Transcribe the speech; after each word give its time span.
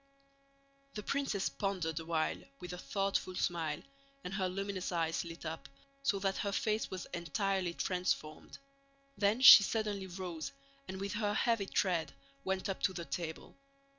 The 0.95 1.03
princess 1.03 1.47
pondered 1.47 1.99
awhile 1.99 2.41
with 2.59 2.73
a 2.73 2.77
thoughtful 2.79 3.35
smile 3.35 3.83
and 4.23 4.33
her 4.33 4.49
luminous 4.49 4.91
eyes 4.91 5.23
lit 5.23 5.45
up 5.45 5.69
so 6.01 6.17
that 6.17 6.37
her 6.37 6.51
face 6.51 6.89
was 6.89 7.05
entirely 7.13 7.75
transformed. 7.75 8.57
Then 9.15 9.41
she 9.41 9.61
suddenly 9.61 10.07
rose 10.07 10.53
and 10.87 10.99
with 10.99 11.13
her 11.13 11.35
heavy 11.35 11.67
tread 11.67 12.13
went 12.43 12.67
up 12.67 12.81
to 12.81 12.93
the 12.93 13.05
table. 13.05 13.55